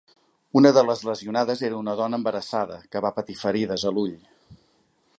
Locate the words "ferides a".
3.45-3.97